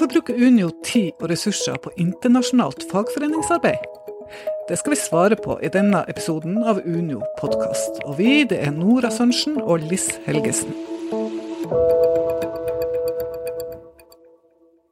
[0.00, 3.82] Hvorfor bruker Unio tid og ressurser på internasjonalt fagforeningsarbeid?
[4.68, 7.98] Det skal vi svare på i denne episoden av Unio podkast.
[8.08, 10.72] Og vi, det er Nora Sørensen og Liss Helgesen.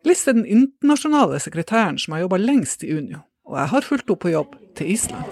[0.04, 4.12] Liss er den internasjonale sekretæren som har jobba lengst i Unio, og jeg har fulgt
[4.12, 5.24] henne på jobb til Island.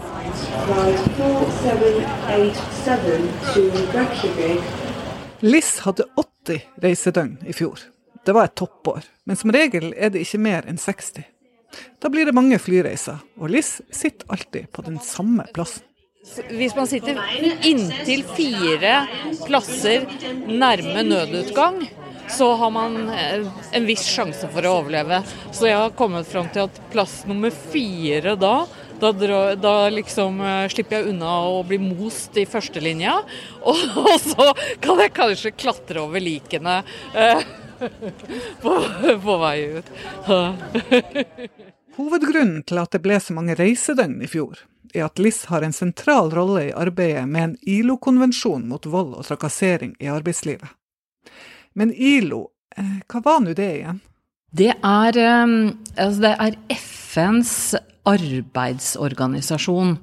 [5.45, 7.85] Liss hadde 80 reisedøgn i fjor.
[8.27, 11.23] Det var et toppår, men som regel er det ikke mer enn 60.
[12.03, 15.85] Da blir det mange flyreiser, og Liss sitter alltid på den samme plassen.
[16.51, 17.21] Hvis man sitter
[17.63, 18.97] inntil fire
[19.45, 20.09] plasser
[20.51, 21.85] nærme nødutgang,
[22.35, 23.47] så har man eh,
[23.79, 25.21] en viss sjanse for å overleve.
[25.55, 28.57] Så jeg har kommet fram til at plass nummer fire da
[28.97, 29.11] da,
[29.61, 33.19] da, liksom uh, slipper jeg unna å bli most i førstelinja.
[33.69, 34.49] Og, og så
[34.81, 36.79] kan jeg kanskje klatre over likene.
[38.63, 38.73] På,
[39.23, 39.91] på vei ut.
[41.97, 44.59] Hovedgrunnen til at det ble så mange reisedøgn i fjor,
[44.95, 49.25] er at LIS har en sentral rolle i arbeidet med en ILO-konvensjon mot vold og
[49.29, 50.69] trakassering i arbeidslivet.
[51.77, 54.01] Men ILO, eh, hva var nå det igjen?
[54.57, 55.47] Det er, eh,
[55.97, 57.75] altså det er FNs
[58.07, 59.97] arbeidsorganisasjon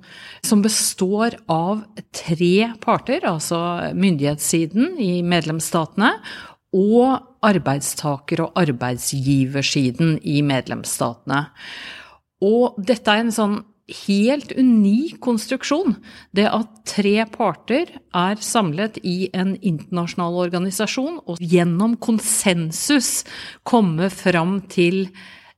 [0.43, 6.11] som består av tre parter, altså myndighetssiden i medlemsstatene
[6.73, 11.45] og arbeidstaker- og arbeidsgiversiden i medlemsstatene.
[12.43, 13.61] Og dette er en sånn
[14.07, 15.97] helt unik konstruksjon.
[16.35, 23.23] Det at tre parter er samlet i en internasjonal organisasjon og gjennom konsensus
[23.67, 25.09] komme fram til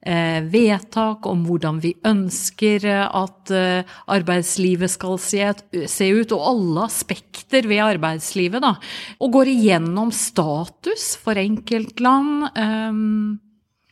[0.06, 7.66] vedtak om hvordan vi ønsker eh, at eh, arbeidslivet skal se ut, og alle aspekter
[7.70, 8.62] ved arbeidslivet.
[8.62, 8.76] Da.
[9.20, 12.46] Og går igjennom status for enkeltland.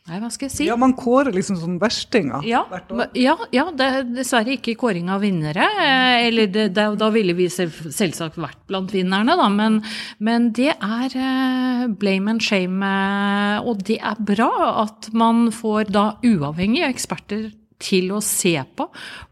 [0.03, 0.65] Nei, hva skal jeg si?
[0.67, 3.05] Ja, Man kårer liksom sånn verstinger ja, hvert år?
[3.15, 5.63] Ja, ja, det er dessverre ikke kåring av vinnere.
[5.79, 9.47] Eh, eller det, det, da ville vi selvsagt vært blant vinnerne, da.
[9.47, 9.79] Men,
[10.19, 12.83] men, det er eh, blame and shame.
[12.83, 14.51] Eh, og det er bra
[14.83, 18.89] at man får da uavhengige eksperter til å se på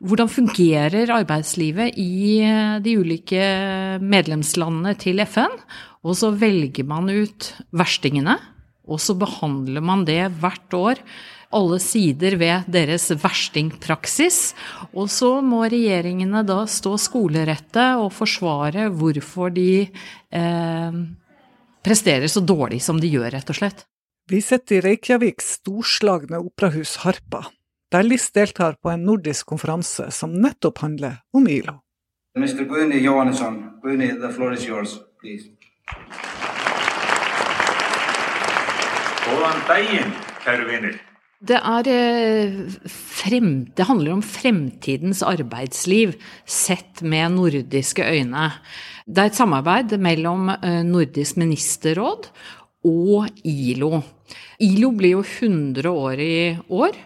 [0.07, 2.40] hvordan fungerer arbeidslivet i
[2.84, 3.44] de ulike
[4.00, 5.59] medlemslandene til FN.
[6.07, 8.40] Og så velger man ut verstingene
[8.91, 11.02] og så behandler man det hvert år,
[11.52, 14.53] alle sider ved deres verstingpraksis.
[14.96, 21.00] Og så må regjeringene da stå skolerette og forsvare hvorfor de eh,
[21.84, 23.85] presterer så dårlig som de gjør, rett og slett.
[24.31, 27.47] Vi sitter i Reykjaviks storslagne operahus Harpa,
[27.91, 31.81] der Liss deltar på en nordisk konferanse som nettopp handler om ILO.
[32.38, 32.63] Mr.
[32.63, 35.50] Guni Johannesson, Guni, the floor is yours, please.
[39.21, 40.95] Góðan daginn, kæru vinir.
[41.41, 42.55] Det, er, eh,
[42.89, 46.15] frem, det handler om fremtidens arbeidsliv
[46.45, 48.47] sett med nordiske øyne.
[49.05, 52.31] Det er et samarbeid mellom eh, Nordisk ministerråd
[52.89, 54.01] og ILO.
[54.61, 56.35] ILO blir jo 100 år i
[56.69, 56.97] år.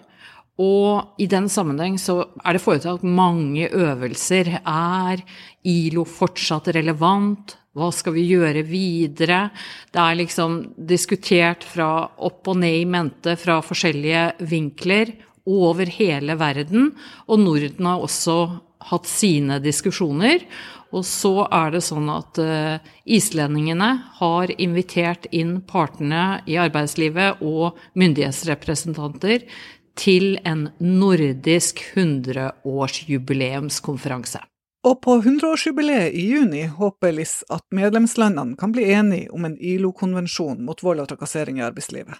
[0.61, 4.53] Og i den sammenheng så er det foretatt mange øvelser.
[4.63, 5.23] Er
[5.67, 7.57] ILO fortsatt relevant?
[7.75, 9.49] Hva skal vi gjøre videre?
[9.91, 15.11] Det er liksom diskutert fra opp og ned i mente fra forskjellige vinkler
[15.45, 16.93] over hele verden.
[17.27, 18.39] Og Norden har også
[18.91, 20.47] hatt sine diskusjoner.
[20.95, 23.89] Og så er det sånn at uh, islendingene
[24.21, 29.43] har invitert inn partene i arbeidslivet og myndighetsrepresentanter
[29.99, 34.39] til en nordisk 100-årsjubileumskonferanse.
[34.85, 40.65] Og på 100-årsjubileet i juni håper LIS at medlemslandene kan bli enige om en ILO-konvensjon
[40.65, 42.15] mot vold og trakassering i arbeidslivet.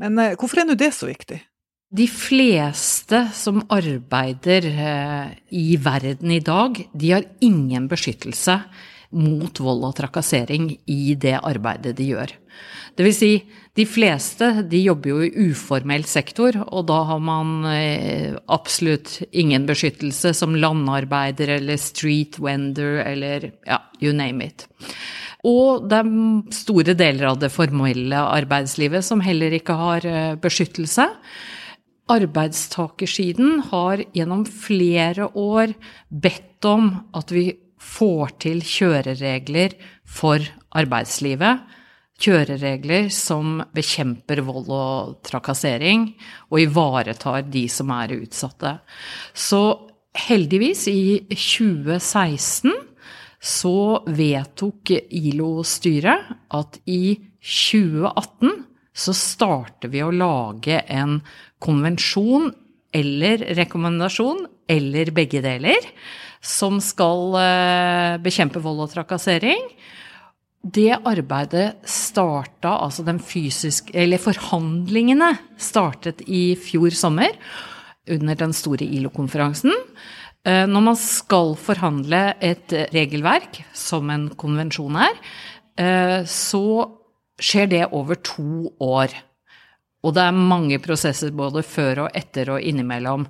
[0.00, 1.40] Men eh, hvorfor er nå det så viktig?
[1.90, 5.26] De fleste som arbeider eh,
[5.58, 8.60] i verden i dag, de har ingen beskyttelse
[9.10, 12.30] mot vold og trakassering i det arbeidet de gjør.
[12.96, 13.32] Det vil si,
[13.80, 19.64] de fleste de jobber jo i uformell sektor, og da har man eh, absolutt ingen
[19.68, 24.66] beskyttelse som landarbeider eller street vendor eller ja, you name it.
[25.48, 26.10] Og det er
[26.52, 31.08] store deler av det formelle arbeidslivet som heller ikke har eh, beskyttelse.
[32.10, 35.72] Arbeidstakersiden har gjennom flere år
[36.10, 37.48] bedt om at vi
[37.80, 40.44] får til kjøreregler for
[40.76, 41.78] arbeidslivet.
[42.20, 46.10] Kjøreregler som bekjemper vold og trakassering,
[46.52, 48.74] og ivaretar de som er utsatte.
[49.32, 49.62] Så
[50.28, 52.74] heldigvis, i 2016
[53.40, 58.66] så vedtok ILO-styret at i 2018
[59.00, 61.20] så starter vi å lage en
[61.62, 62.50] konvensjon
[62.92, 65.88] eller rekommendasjon, eller begge deler,
[66.42, 69.62] som skal eh, bekjempe vold og trakassering.
[70.60, 77.32] Det arbeidet starta, altså den fysiske Eller forhandlingene startet i fjor sommer,
[78.10, 79.72] under den store ILO-konferansen.
[80.44, 85.18] Eh, når man skal forhandle et regelverk, som en konvensjon er,
[85.78, 86.88] eh, så
[87.40, 89.14] skjer det over to år.
[90.02, 93.28] Og det er mange prosesser både før og etter og innimellom.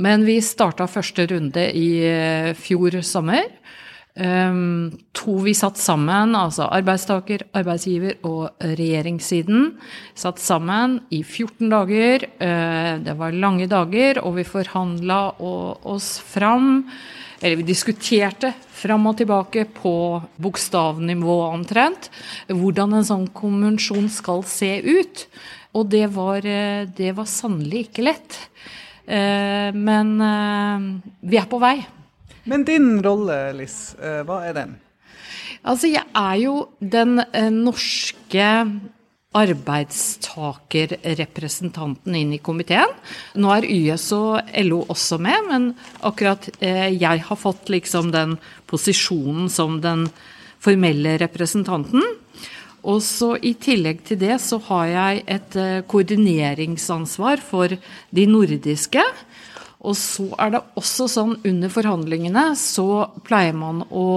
[0.00, 3.48] Men vi starta første runde i eh, fjor sommer.
[4.20, 9.70] Um, to vi satt sammen, altså arbeidstaker, arbeidsgiver og regjeringssiden,
[10.12, 12.26] satt sammen i 14 dager.
[12.36, 16.84] Uh, det var lange dager, og vi forhandla oss fram.
[17.40, 19.94] Eller vi diskuterte fram og tilbake på
[20.44, 22.10] bokstavnivå omtrent
[22.52, 25.24] hvordan en sånn konvensjon skal se ut.
[25.76, 28.38] Og det var, eh, det var sannelig ikke lett.
[29.06, 30.86] Eh, men eh,
[31.22, 31.78] vi er på vei.
[32.48, 34.72] Men din rolle, Liss, hva er den?
[35.60, 37.20] Altså, jeg er jo den
[37.60, 38.48] norske
[39.36, 42.90] arbeidstakerrepresentanten inn i komiteen.
[43.38, 48.38] Nå er YS og LO også med, men akkurat jeg har fått liksom den
[48.70, 50.08] posisjonen som den
[50.60, 52.02] formelle representanten.
[52.80, 59.02] Og så I tillegg til det så har jeg et eh, koordineringsansvar for de nordiske.
[59.80, 64.08] Og så er det også sånn under forhandlingene så pleier man å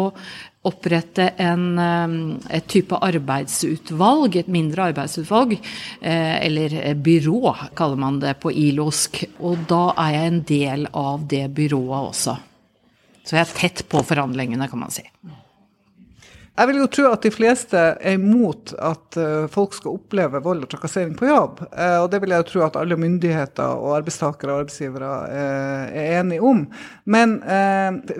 [0.63, 5.57] opprette en, eh, et type arbeidsutvalg, et mindre arbeidsutvalg,
[6.01, 9.25] eh, eller byrå kaller man det på ilosk.
[9.39, 12.37] Og da er jeg en del av det byrået også.
[13.23, 15.03] Så jeg er tett på forhandlingene, kan man si.
[16.53, 20.67] Jeg vil jo tro at de fleste er imot at uh, folk skal oppleve vold
[20.67, 21.63] og trakassering på jobb.
[21.71, 25.87] Uh, og det vil jeg jo tro at alle myndigheter og arbeidstakere og arbeidsgivere uh,
[25.89, 26.61] er enige om.
[27.09, 27.39] Men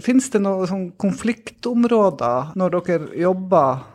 [0.01, 3.85] finnes det noen sånn konfliktområder når dere jobber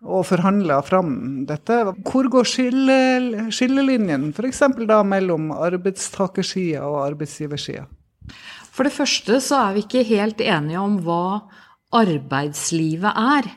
[0.00, 1.12] og forhandler fram
[1.48, 1.76] dette?
[2.08, 2.98] Hvor går skille,
[3.52, 4.64] skillelinjen f.eks.
[4.88, 7.84] da mellom arbeidstakersida og arbeidsgiversida?
[8.72, 11.24] For det første så er vi ikke helt enige om hva
[11.96, 13.50] arbeidslivet er.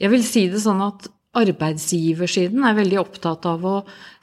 [0.00, 3.74] Jeg vil si det sånn at arbeidsgiversiden er veldig opptatt av å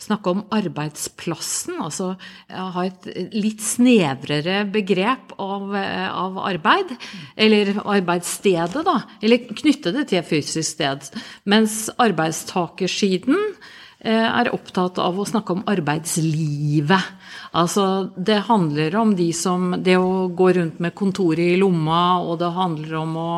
[0.02, 2.10] snakke om arbeidsplassen, altså
[2.52, 6.92] ha et litt snevrere begrep av, av, arbeid.
[7.40, 9.00] Eller arbeidsstedet, da.
[9.22, 11.08] Eller knytte det til et fysisk sted.
[11.48, 13.77] Mens arbeidstakersiden eh,
[14.14, 17.14] er opptatt av å snakke om arbeidslivet.
[17.58, 22.40] Altså, det handler om de som Det å gå rundt med kontoret i lomma, og
[22.40, 23.32] det handler om å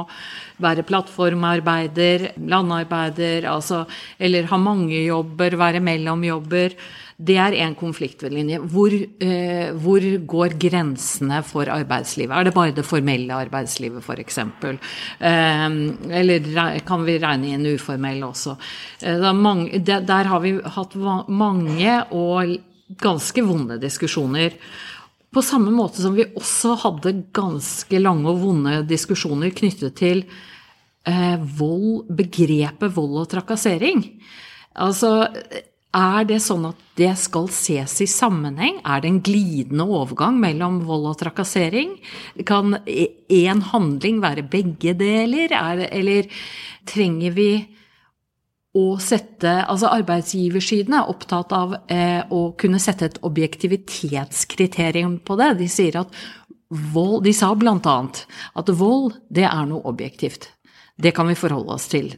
[0.60, 3.86] være plattformarbeider, landarbeider, altså
[4.20, 6.76] Eller ha mange jobber, være mellom jobber.
[7.20, 8.62] Det er en konfliktlinje.
[8.72, 12.32] Hvor, eh, hvor, går grensene for arbeidslivet?
[12.32, 14.38] Er det bare det formelle arbeidslivet, f.eks.?
[14.40, 15.66] Eh,
[16.22, 18.56] eller kan vi regne inn uformell også?
[19.04, 20.96] Eh, mange, der, der har vi hatt
[21.28, 22.56] mange og
[23.04, 24.56] ganske vonde diskusjoner.
[25.30, 30.24] På samme måte som vi også hadde ganske lange og vonde diskusjoner knyttet til
[31.04, 34.08] eh, vold, begrepet vold og trakassering.
[34.80, 35.28] Altså,
[35.96, 38.78] er det sånn at det skal ses i sammenheng?
[38.86, 41.96] Er det en glidende overgang mellom vold og trakassering?
[42.46, 45.50] Kan én handling være begge deler?
[45.50, 46.30] Det, eller
[46.86, 47.50] trenger vi
[48.78, 55.56] å sette Altså arbeidsgiversiden er opptatt av eh, å kunne sette et objektivitetskriterium på det.
[55.64, 56.14] De sier at
[56.70, 60.52] vold De sa blant annet at vold, det er noe objektivt.
[61.02, 62.14] Det kan vi forholde oss til.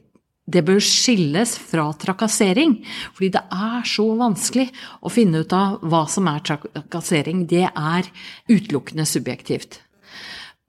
[0.52, 2.80] Det bør skilles fra trakassering,
[3.16, 4.68] fordi det er så vanskelig
[5.02, 7.46] å finne ut av hva som er trakassering.
[7.50, 8.12] Det er
[8.52, 9.82] utelukkende subjektivt.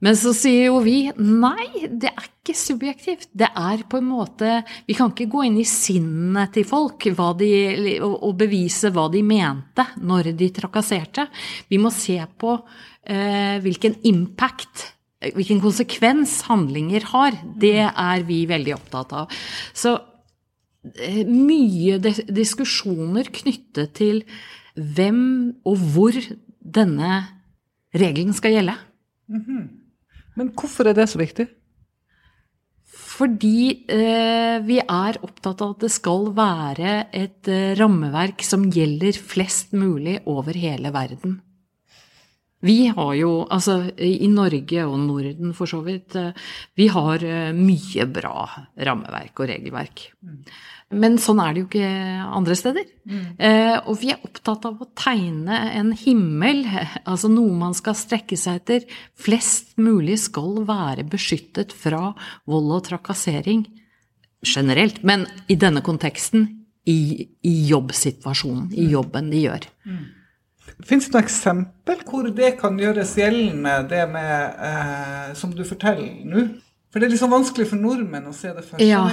[0.03, 3.29] Men så sier jo vi nei, det er ikke subjektivt.
[3.31, 7.07] Det er på en måte Vi kan ikke gå inn i sinnet til folk
[7.39, 7.51] de,
[8.03, 11.29] og bevise hva de mente når de trakasserte.
[11.71, 12.57] Vi må se på
[13.07, 14.89] eh, hvilken impact
[15.31, 19.37] hvilken konsekvens handlinger har, det er vi veldig opptatt av.
[19.73, 19.95] Så
[20.97, 24.23] eh, mye diskusjoner knyttet til
[24.75, 25.23] hvem
[25.69, 26.17] og hvor
[26.63, 27.23] denne
[27.93, 28.77] regelen skal gjelde.
[29.27, 29.67] Mm -hmm.
[30.35, 31.47] Men hvorfor er det så viktig?
[33.13, 39.13] Fordi eh, vi er opptatt av at det skal være et eh, rammeverk som gjelder
[39.13, 41.41] flest mulig over hele verden.
[42.63, 46.31] Vi har jo, altså i Norge og Norden for så vidt, eh,
[46.79, 48.45] vi har eh, mye bra
[48.87, 50.05] rammeverk og regelverk.
[50.93, 51.91] Men sånn er det jo ikke
[52.39, 52.87] andre steder.
[53.35, 56.63] Eh, og vi er opptatt av å tegne en himmel,
[57.09, 58.87] altså noe man skal strekke seg etter.
[59.19, 62.13] Flest mulig skal være beskyttet fra
[62.49, 63.67] vold og trakassering
[64.43, 66.47] generelt, men i denne konteksten
[66.87, 69.71] i, i jobbsituasjonen, i jobben de gjør.
[70.83, 76.23] Fins det noe eksempel hvor det kan gjøres gjeldende, det med, eh, som du forteller
[76.25, 76.47] nå?
[76.91, 78.83] For det er liksom vanskelig for nordmenn å se det først.
[78.85, 79.07] Ja.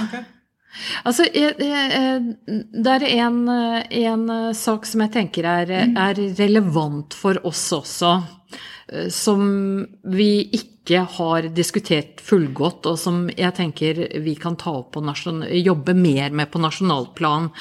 [1.05, 2.35] Altså, jeg- jeg-
[2.73, 8.23] det er en, en sak som jeg tenker er, er relevant for oss også,
[8.93, 10.49] eh, som vi
[10.81, 17.13] ikke har diskutert fullgodt, og som jeg tenker vi kan jobbe mer med på nasjonalt
[17.15, 17.51] plan.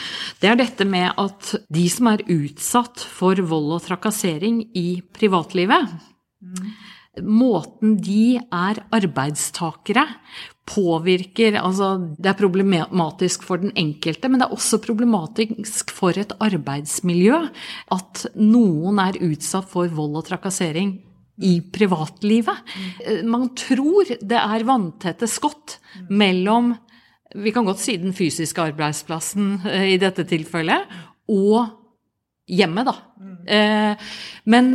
[0.41, 5.93] Det er dette med at de som er utsatt for vold og trakassering i privatlivet,
[7.21, 10.07] måten de er arbeidstakere
[10.71, 16.33] påvirker Altså, det er problematisk for den enkelte, men det er også problematisk for et
[16.41, 17.37] arbeidsmiljø
[17.93, 20.97] at noen er utsatt for vold og trakassering
[21.41, 22.71] i privatlivet.
[23.05, 25.79] Eh, Man tror det er vanntette skott
[26.09, 26.75] mellom
[27.35, 30.89] vi kan godt si den fysiske arbeidsplassen eh, i dette tilfellet,
[31.31, 31.77] og
[32.51, 32.95] hjemmet, da.
[33.47, 34.09] Eh,
[34.51, 34.73] Men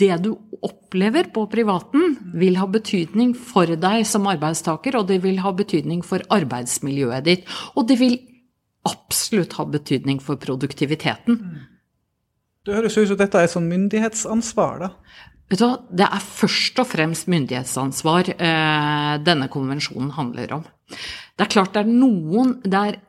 [0.00, 0.32] det du
[0.64, 6.02] opplever på privaten, vil ha betydning for deg som arbeidstaker, og det vil ha betydning
[6.02, 7.44] for arbeidsmiljøet ditt.
[7.76, 8.16] Og det vil
[8.88, 11.38] absolutt ha betydning for produktiviteten.
[12.64, 14.90] Det høres ut som dette er et sånn myndighetsansvar, da.
[15.50, 20.62] Vet du hva, det er først og fremst myndighetsansvar eh, denne konvensjonen handler om.
[21.34, 23.02] Det er klart det er noen det er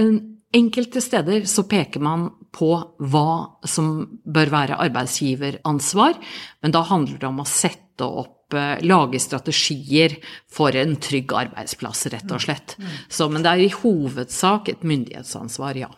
[0.00, 0.16] en,
[0.56, 2.70] Enkelte steder så peker man på
[3.10, 3.30] hva
[3.68, 6.14] som bør være arbeidsgiveransvar,
[6.62, 10.14] men da handler det om å sette opp eh, Lage strategier
[10.52, 12.76] for en trygg arbeidsplass, rett og slett.
[13.08, 15.90] Så, men det er i hovedsak et myndighetsansvar, ja.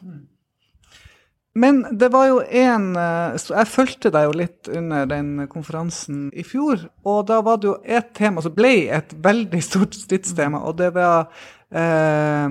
[1.58, 6.44] Men det var jo en eh, Jeg fulgte deg jo litt under den konferansen i
[6.46, 10.78] fjor, og da var det jo et tema som ble et veldig stort stridstema, og
[10.80, 11.26] det var
[11.70, 12.46] eh,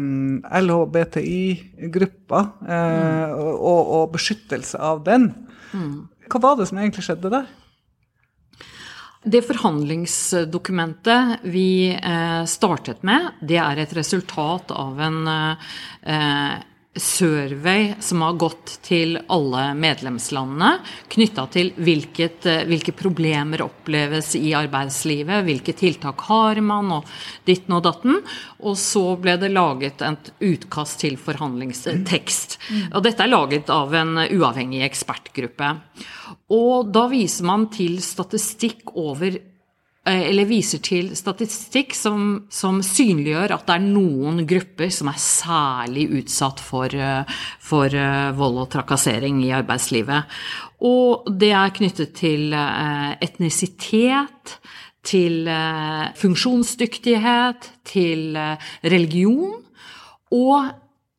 [0.63, 5.31] LHBTI-gruppa eh, og, og beskyttelse av den.
[6.27, 7.47] Hva var det som egentlig skjedde der?
[9.27, 15.57] Det forhandlingsdokumentet vi eh, startet med, det er et resultat av en eh,
[16.99, 20.77] survey som har gått til alle medlemslandene,
[21.13, 27.05] knytta til hvilket, eh, hvilke problemer oppleves i arbeidslivet, hvilke tiltak har man, og
[27.45, 28.21] ditten og datten.
[28.63, 32.57] Og så ble det laget et utkast til forhandlingstekst.
[32.93, 35.75] Og dette er laget av en uavhengig ekspertgruppe.
[36.53, 39.37] Og da viser man til statistikk over
[40.07, 46.07] eller viser til statistikk som, som, synliggjør at det er noen grupper som er særlig
[46.21, 46.89] utsatt for,
[47.59, 47.89] for
[48.39, 50.21] vold og trakassering i arbeidslivet.
[50.87, 54.57] Og det er knyttet til etnisitet,
[55.07, 55.47] til
[56.21, 58.37] funksjonsdyktighet, til
[58.85, 59.55] religion.
[60.35, 60.69] Og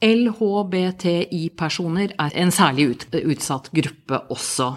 [0.04, 2.84] LHBTI-personer er en særlig
[3.26, 4.68] utsatt gruppe også.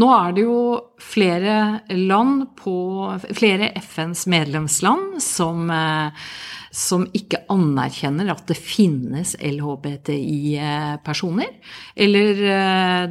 [0.00, 5.68] Nå er det jo flere land på Flere FNs medlemsland som,
[6.72, 11.52] som ikke anerkjenner at det finnes LHBTI-personer.
[11.92, 12.40] Eller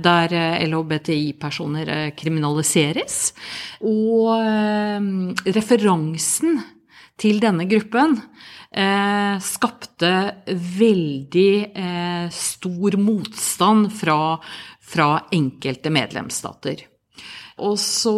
[0.02, 0.34] der
[0.66, 3.38] LHBTI-personer kriminaliseres.
[3.86, 4.34] Og
[5.46, 6.58] referansen
[7.22, 8.16] til denne gruppen
[8.72, 10.12] eh, skapte
[10.50, 14.20] veldig eh, stor motstand fra
[14.92, 16.84] fra enkelte medlemsstater.
[17.62, 18.18] Og så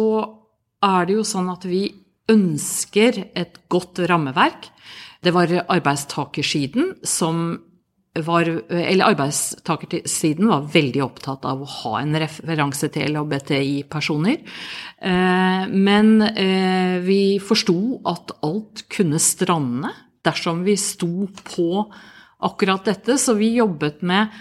[0.84, 1.86] er det jo sånn at vi
[2.32, 4.70] ønsker et godt rammeverk.
[5.24, 7.62] Det var arbeidstakersiden som
[8.14, 14.36] var Eller arbeidstakersiden var veldig opptatt av å ha en referanse til LHBTI-personer.
[15.74, 16.12] Men
[17.02, 17.74] vi forsto
[18.06, 19.90] at alt kunne strande
[20.22, 21.66] dersom vi sto på
[22.46, 24.32] akkurat dette, så vi jobbet med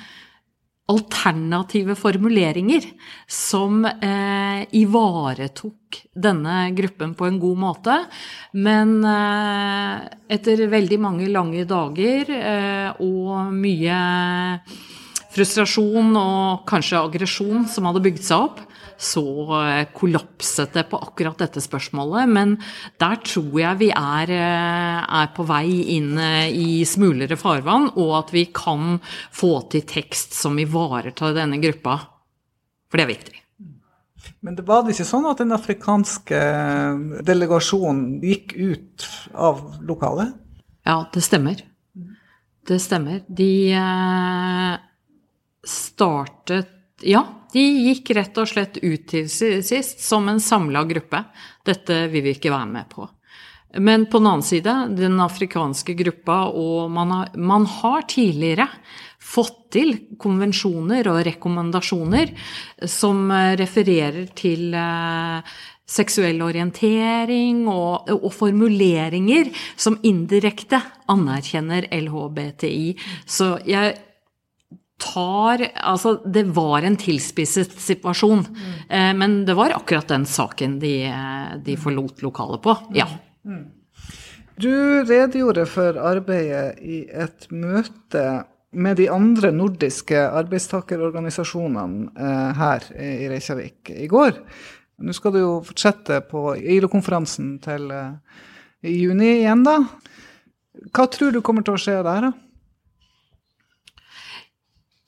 [0.91, 2.83] alternative formuleringer
[3.29, 7.95] som eh, ivaretok denne gruppen på en god måte.
[8.60, 10.03] Men eh,
[10.36, 14.01] etter veldig mange lange dager eh, og mye
[15.33, 18.60] frustrasjon og kanskje aggresjon som hadde bygd seg opp,
[19.03, 19.24] så
[19.95, 22.31] kollapset det på akkurat dette spørsmålet.
[22.31, 22.55] Men
[23.01, 25.67] der tror jeg vi er, er, på vei
[25.98, 32.00] inn i smulere farvann, og at vi kan få til tekst som ivaretar denne gruppa.
[32.89, 33.39] For det er viktig.
[34.43, 36.39] Men det var det ikke sånn at den afrikanske
[37.27, 40.33] delegasjonen gikk ut av lokalet?
[40.88, 41.63] Ja, det stemmer.
[42.67, 43.24] Det stemmer.
[43.27, 44.75] De eh,
[45.67, 46.72] startet
[47.05, 51.24] Ja, de gikk rett og slett ut til sist som en samla gruppe.
[51.65, 53.07] Dette vil vi ikke være med på.
[53.81, 58.67] Men på den annen side, den afrikanske gruppa, og man har, man har tidligere
[59.24, 62.33] fått til konvensjoner og rekommendasjoner
[62.86, 65.55] som eh, refererer til eh,
[65.89, 70.79] seksuell orientering og, og, formuleringer som indirekte
[71.12, 72.93] anerkjenner LHBTI.
[73.25, 73.98] Så jeg
[75.03, 78.74] tar Altså, det var en tilspisset situasjon, mm.
[78.89, 80.95] eh, men det var akkurat den saken de,
[81.65, 82.77] de forlot lokalet på.
[82.95, 83.10] Ja.
[83.45, 83.65] Mm.
[84.55, 84.72] Du
[85.03, 88.24] redegjorde for arbeidet i et møte
[88.74, 94.38] med de andre nordiske arbeidstakerorganisasjonene eh, her i Reykjavik i går.
[95.03, 98.15] Nå skal du jo fortsette på ILO-konferansen til eh,
[98.83, 99.79] i juni igjen, da.
[100.93, 102.31] Hva tror du kommer til å skje der, da?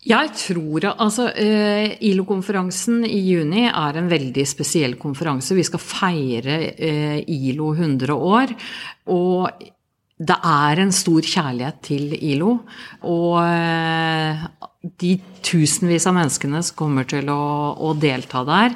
[0.05, 5.55] Jeg tror altså, eh, ILO-konferansen i juni er en veldig spesiell konferanse.
[5.57, 8.53] Vi skal feire eh, ILO 100 år.
[9.09, 9.63] Og
[10.15, 12.51] det er en stor kjærlighet til ILO.
[13.09, 14.45] Og eh,
[15.01, 15.11] de
[15.45, 17.41] tusenvis av menneskene som kommer til å,
[17.75, 18.75] å, delta der,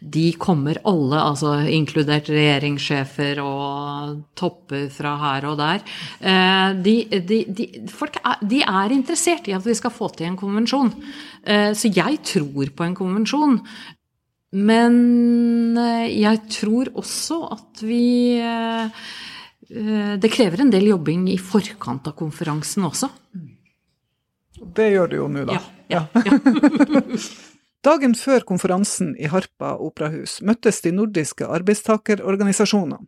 [0.00, 5.80] de kommer alle, altså inkludert regjeringssjefer og topper fra her og der
[6.20, 6.96] eh, de,
[7.28, 10.92] de, de, Folk er, de er interessert i at vi skal få til en konvensjon.
[11.44, 13.58] Eh, så jeg tror på en konvensjon.
[14.50, 14.96] Men
[16.10, 18.00] jeg tror også at vi
[19.70, 23.10] Eh, det krever en del jobbing i forkant av konferansen også.
[24.60, 25.60] Det gjør det jo nå, da.
[25.90, 26.38] Ja, ja.
[27.86, 33.00] Dagen før konferansen i Harpa operahus møttes de nordiske arbeidstakerorganisasjonene.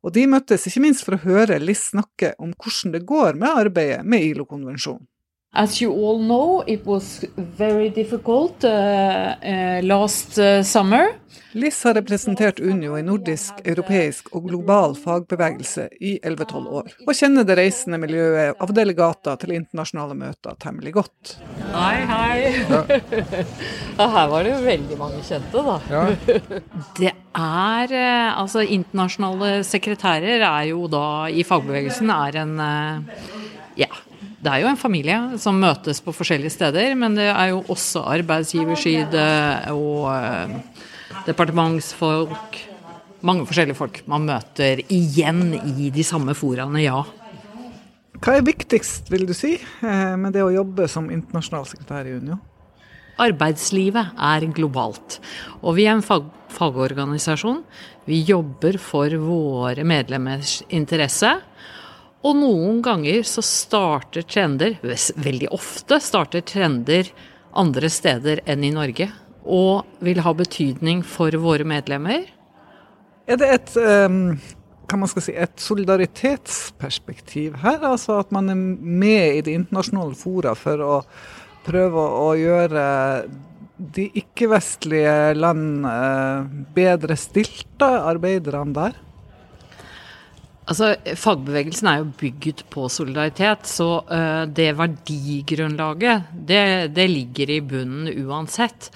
[0.00, 3.60] Og de møttes ikke minst for å høre Liss snakke om hvordan det går med
[3.66, 5.04] arbeidet med ILO-konvensjonen.
[5.56, 11.06] As you all know, it was very difficult uh, uh, last uh, summer.
[11.52, 17.46] Liss har representert Unio i nordisk, europeisk og global fagbevegelse i 11-12 år, og kjenner
[17.48, 21.32] det reisende miljøet av delegater til internasjonale møter temmelig godt.
[21.72, 22.36] Hei, hei.
[22.68, 22.82] Ja.
[24.18, 25.78] her var det jo veldig mange kjente, da.
[25.88, 26.04] Ja.
[27.00, 27.96] det er
[28.36, 33.64] Altså, internasjonale sekretærer er jo da i fagbevegelsen er en ja,
[34.46, 38.04] det er jo en familie som møtes på forskjellige steder, men det er jo også
[38.14, 39.24] arbeidsgiverside
[39.74, 40.52] og eh,
[41.26, 42.60] departementsfolk.
[43.26, 47.00] Mange forskjellige folk man møter igjen i de samme foraene, ja.
[48.22, 52.14] Hva er viktigst, vil du si, eh, med det å jobbe som internasjonal sekretær i
[52.20, 52.38] Unio?
[53.26, 55.18] Arbeidslivet er globalt,
[55.58, 57.58] og vi er en fag fagorganisasjon.
[58.06, 61.34] Vi jobber for våre medlemmers interesse.
[62.26, 67.12] Og noen ganger så starter trender, veldig ofte starter trender
[67.56, 69.06] andre steder enn i Norge,
[69.46, 72.26] og vil ha betydning for våre medlemmer.
[73.30, 73.76] Er det et,
[74.90, 77.78] kan man skal si, et solidaritetsperspektiv her?
[77.86, 80.96] Altså at man er med i de internasjonale fora for å
[81.66, 82.84] prøve å gjøre
[83.76, 89.05] de ikke-vestlige land eh, bedre stilte, arbeiderne der?
[90.66, 96.64] Altså, Fagbevegelsen er jo bygget på solidaritet, så uh, det verdigrunnlaget det,
[96.96, 98.88] det, ligger i bunnen uansett.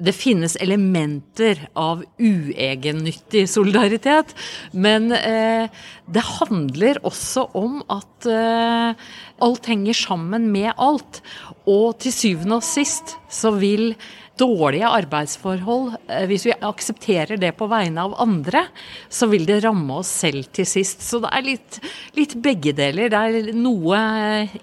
[0.00, 4.32] Det finnes elementer av uegennyttig solidaritet,
[4.72, 5.68] men uh,
[6.08, 9.08] det handler også om at uh,
[9.44, 11.20] alt henger sammen med alt.
[11.68, 13.92] Og til syvende og sist så vil
[14.38, 18.64] dårlige arbeidsforhold, eh, hvis vi aksepterer det på vegne av andre,
[19.10, 21.02] så vil det ramme oss selv til sist.
[21.04, 21.80] Så det er litt,
[22.18, 23.10] litt begge deler.
[23.12, 24.00] Det er noe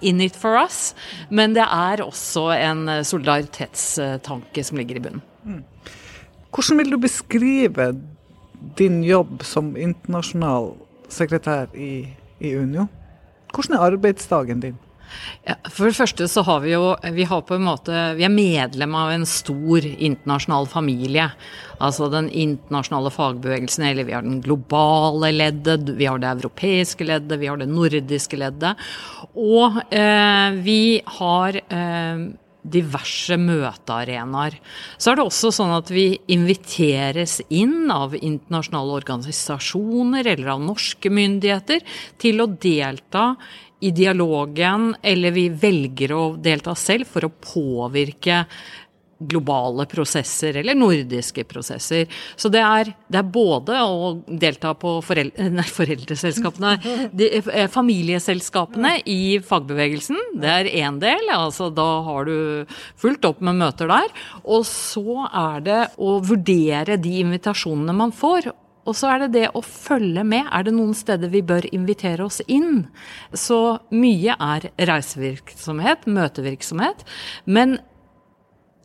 [0.01, 0.93] in it for us,
[1.29, 5.25] men det er også en solidaritetstanke som ligger i bunnen.
[5.45, 5.63] Mm.
[6.55, 7.89] Hvordan vil du beskrive
[8.79, 10.71] din jobb som internasjonal
[11.11, 12.07] sekretær i,
[12.39, 12.87] i Unio?
[13.51, 14.77] Hvordan er arbeidsdagen din?
[15.45, 18.33] Ja, for det første så har vi jo vi har på en måte, vi er
[18.33, 21.29] medlem av en stor internasjonal familie.
[21.83, 27.39] Altså den internasjonale fagbevegelsen, eller vi har den globale leddet, vi har det europeiske leddet,
[27.41, 28.87] vi har det nordiske leddet.
[29.35, 30.81] Og eh, vi
[31.19, 32.25] har eh,
[32.65, 34.57] diverse møtearenaer.
[34.97, 41.11] Så er det også sånn at vi inviteres inn av internasjonale organisasjoner eller av norske
[41.13, 41.85] myndigheter
[42.21, 43.33] til å delta
[43.85, 48.45] i dialogen, eller vi velger å delta selv for å påvirke
[49.19, 52.09] globale prosesser eller nordiske prosesser.
[52.35, 56.73] Så det er, det er både å delta på foreldre, nei, foreldreselskapene,
[57.15, 60.19] de, eh, familieselskapene i fagbevegelsen.
[60.41, 64.11] Det er én del, altså da har du fulgt opp med møter der.
[64.43, 68.51] Og så er det å vurdere de invitasjonene man får.
[68.85, 70.45] Og så er det det å følge med.
[70.53, 72.85] Er det noen steder vi bør invitere oss inn?
[73.33, 77.01] Så mye er reisevirksomhet, møtevirksomhet.
[77.49, 77.79] Men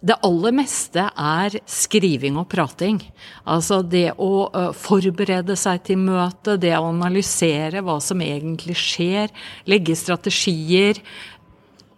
[0.00, 3.02] det aller meste er skriving og prating.
[3.44, 9.32] Altså det å forberede seg til møtet, det å analysere hva som egentlig skjer,
[9.68, 11.02] legge strategier.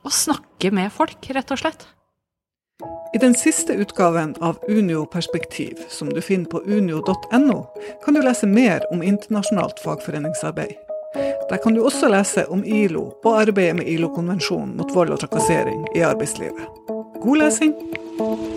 [0.03, 1.87] Og snakke med folk, rett og slett.
[3.15, 7.59] I den siste utgaven av Unio perspektiv, som du finner på unio.no,
[8.03, 10.75] kan du lese mer om internasjonalt fagforeningsarbeid.
[11.51, 15.85] Der kan du også lese om ILO og arbeidet med ILO-konvensjonen mot vold og trakassering
[15.95, 17.02] i arbeidslivet.
[17.23, 18.52] God lesing!